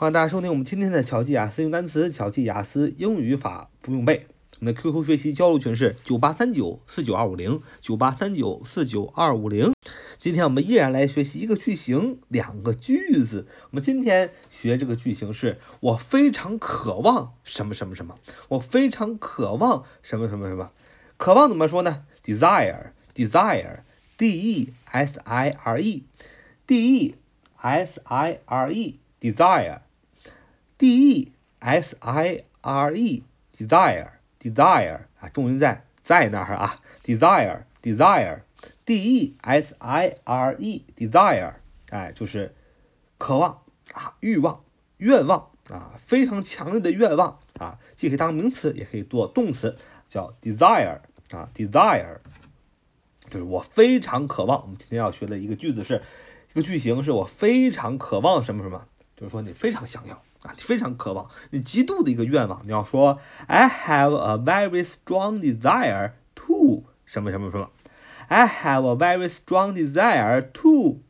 [0.00, 4.28] 欢迎大家收听我们今天的巧记雅思用单词、巧记雅思英语法不用背。
[4.58, 9.74] 我们的 QQ 学习交流群是九八三九四九二五零九八三九四九二五零。
[10.18, 13.46] 今天我们依然来学习一个句型，两个句子。
[13.64, 18.14] 我们今天学这个句型是：我非常渴望什么什么什么。
[18.48, 20.70] 我非常渴望什么什么什么。
[21.18, 27.14] 渴望怎么说呢？desire，desire，d e s i r e，d e
[27.60, 29.80] s i r e，desire。
[30.80, 33.22] D E S I R E
[33.54, 38.40] desire desire 啊，重音在在那儿啊，desire desire
[38.86, 41.52] D E S I R E desire
[41.90, 42.54] 哎，就是
[43.18, 43.60] 渴望
[43.92, 44.64] 啊，欲望、
[44.96, 49.76] 愿望啊，非常强烈的愿望啊，既可以当名词，也可以做动词，
[50.08, 51.00] 叫 desire
[51.32, 52.20] 啊，desire
[53.28, 54.62] 就是我非常渴望。
[54.62, 56.02] 我们今天要学的一个句子是
[56.52, 58.86] 一个句型，是我非常渴望什么什么，
[59.19, 60.21] 就是说你非常想要。
[60.41, 67.71] 啊，你非常渴望，你极度的一个愿望，你要说 I have a very strong desire to 什么什么什么，
[68.27, 71.01] I have a very strong desire to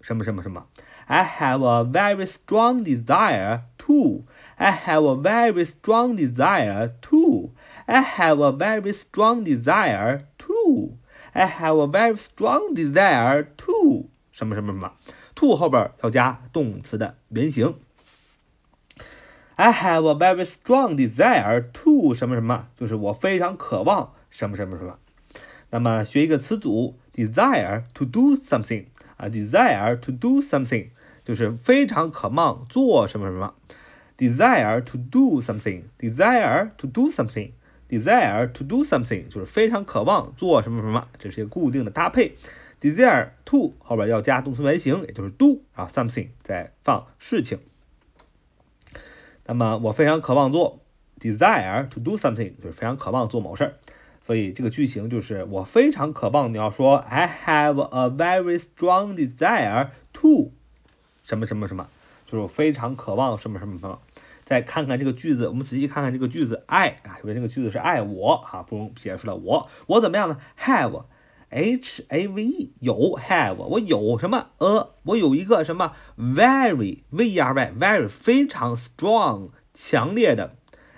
[0.00, 0.68] 什么什么什么，
[1.06, 8.92] I have a very strong desire to，I have a very strong desire to，I have a very
[8.92, 14.92] strong desire to，I have a very strong desire to 什么什么什么
[15.34, 17.74] ，to 后边要加动词的原形。
[19.56, 24.98] I have a very strong desire to 什么什么，就是我非常渴望什么什么什么。
[25.70, 30.90] 那么学一个词组，desire to do something 啊，desire to do something
[31.24, 33.54] 就是非常渴望做什么什么。
[34.16, 42.34] desire to do something，desire to do something，desire to do something 就是非常渴望做什么什么，这是一个固定的搭配。
[42.83, 47.59] Desire to 后边要加动词原形，也就是 do 啊，something 再放事情。
[49.45, 50.81] 那么我非常渴望做
[51.17, 53.73] ，desire to do something 就是非常渴望做某事儿，
[54.25, 56.51] 所以这个句型就是我非常渴望。
[56.51, 60.51] 你要说 I have a very strong desire to
[61.23, 61.87] 什么什么什么，
[62.25, 63.99] 就是我非常渴望什么什么什么。
[64.43, 71.03] 再看看这个句子，我们仔细看看这个句子，爱啊，因为这个句子是爱我啊，不用写出来我，我怎么样呢？have。
[71.52, 78.76] H A V E 有 have 我有什么 a 我有一个什么 very V E R Y very 非常
[78.76, 80.56] strong 强烈的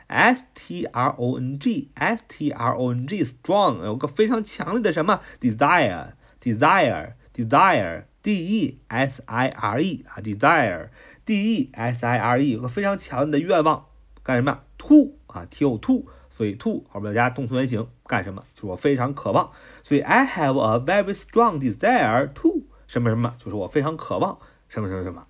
[0.08, 6.14] S T R O N G S T R O N G strong 有个非常强烈的什么 desire
[6.40, 10.88] desire desire D E S I R E 啊 desire
[11.24, 13.86] D E S I R E 有个非常强烈的愿望
[14.24, 18.43] 干什么 to 啊 T O to 所以 to 后边加动词原形干什么？
[18.53, 19.49] 就是我非常渴望。
[19.81, 24.37] 所以 I have a very strong desire to 什么什么，就是我非常渴望
[24.67, 25.25] 什么什么什么。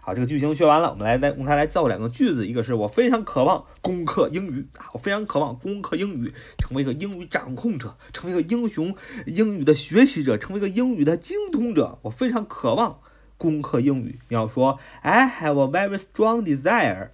[0.00, 2.46] 好，这个句型学完了，我们来再用它来造两个句子。
[2.46, 8.94] 一个是我非常渴望攻克英语啊，我非常渴望攻克英语，成为一个英语掌控者，成为一个英雄
[9.26, 11.98] 英语的学习者，成为一个英语的精通者。
[12.02, 13.00] 我非常渴望
[13.36, 14.20] 攻克英语。
[14.28, 17.08] 你要说 I have a very strong desire。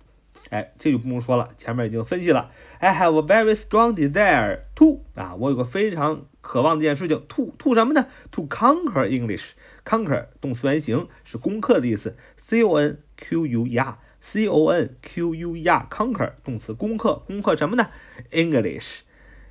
[0.51, 2.51] 哎，这就不用说了，前面已经分析了。
[2.79, 7.23] I have a very strong desire to 啊，我有个非常渴望这件事情。
[7.29, 9.51] to to 什么呢？To conquer English。
[9.85, 12.17] conquer 动词原形是攻克的意思。
[12.37, 17.89] C O N Q U E R，C O N Q U E R，conquer 动词攻克，攻克什么呢
[18.31, 19.01] ？English。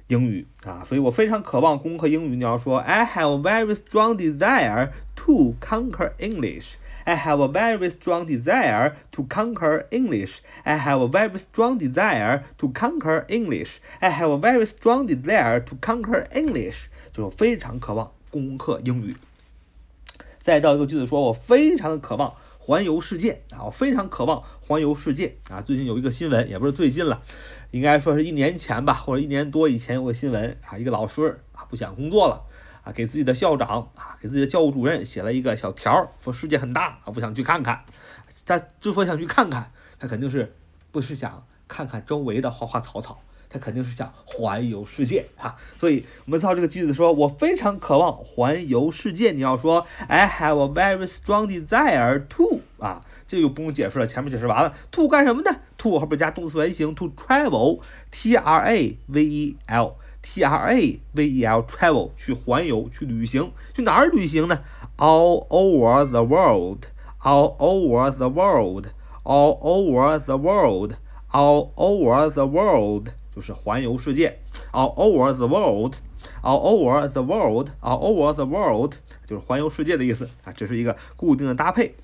[0.07, 2.35] 英语啊，所以我非常渴望攻克英语。
[2.35, 4.89] 你要说，I have a very strong desire
[5.29, 6.77] to conquer English.
[7.05, 10.39] I have a very strong desire to conquer English.
[10.63, 13.77] I have a very strong desire to conquer English.
[13.99, 16.87] I have a very strong desire to conquer English.
[17.13, 19.15] 就是非常渴望攻克英语。
[20.41, 22.33] 再造一个句子，说我非常的渴望。
[22.61, 23.65] 环游世界啊！
[23.65, 25.59] 我非常渴望环游世界啊！
[25.59, 27.19] 最近有一个新闻，也不是最近了，
[27.71, 32.43] 应该说是一年前吧，或者一年多以前有个新闻啊，一个老师啊不想工作了
[32.91, 37.83] 给自己的校长啊，给自己的教务主任写了一个小条，说世界很大啊，不想去看看。
[38.45, 40.55] 他之所以想去看看，他肯定是
[40.91, 43.19] 不是想看看周围的花花草草。
[43.51, 49.31] 他肯定是想环游世界啊，所以我们造这个句子说，我非常渴望环游世界。
[49.31, 54.71] 你要说，I have a very strong desire to 啊，这就不用解释了，前面解释完了。
[54.91, 55.49] to 干什么呢
[55.79, 64.59] ？to 后边加动词原形，to travel，T R A V E L T R A V E L, travel 去环游去旅行，去哪儿旅行呢
[64.97, 73.09] ？All over the world，all over the world，all over the world，all over the world。
[73.33, 74.39] 就是环游世界
[74.73, 78.95] ，all over the world，all over the world，all over the world，
[79.25, 81.95] 就是环游世界的意思啊，这是一个固定的搭配。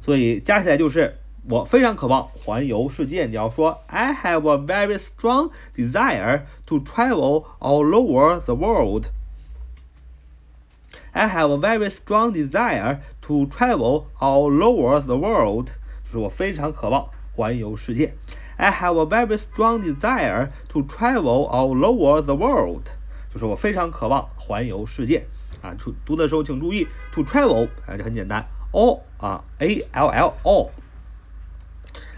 [0.00, 1.18] 所以加起来就是
[1.49, 3.25] 我非常渴望环游世界。
[3.25, 11.89] 你要说 I have a very strong desire to travel all over the world。I have a very
[11.89, 15.67] strong desire to travel all over the world，
[16.05, 18.13] 就是我非常渴望环游世界。
[18.57, 22.85] I have a very strong desire to travel all over the world，
[23.33, 25.25] 就是我非常渴望环游世界。
[25.61, 30.33] 啊，读读的时候请注意，to travel 啊，这很简单，all 啊，a l l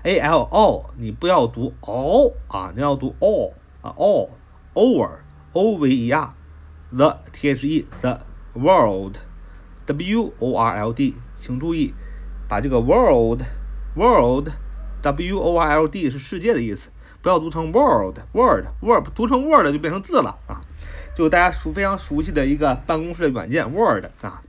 [0.03, 3.53] A l o，你不要读 all 啊，你要读 all
[3.83, 4.29] 啊，all
[4.75, 5.11] over
[5.53, 8.21] o v e r，the t h e the
[8.55, 9.17] World,
[9.87, 11.95] W O R L D，请注意，
[12.49, 13.43] 把这个 world,
[13.95, 14.50] world,
[15.03, 16.91] W O R L D 是世界的意思，
[17.23, 20.61] 不要读成 world, world word，读成 word 就变成字了啊！
[21.15, 24.43] 就大家熟非常熟悉的一个办公室的软件 Word 啊，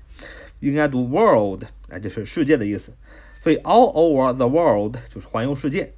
[0.59, 2.93] 应该读 world，哎，这是世界的意思。
[3.39, 5.93] 所以 all over the world 就是环游世界。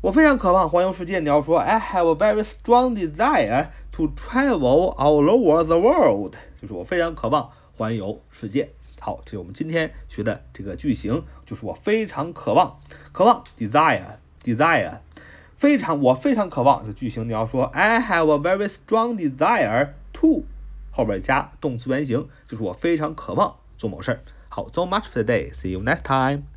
[0.00, 1.18] 我非常渴望环游世界。
[1.20, 8.70] 你要说 I have a very strong desire to travel all over the world，就是我非常渴望环游世界。
[9.00, 12.78] 好，这是我们今天学的这个句型，就是我非常渴望，
[13.12, 14.98] 渴望 desire，desire，
[15.56, 16.84] 非常我非常渴望。
[16.86, 20.44] 这句型你要说 I have a very strong desire to，
[20.90, 24.20] 后边加动词原形，就是我非常渴望做某事儿。
[24.48, 26.53] 好，so much for today，see you next time。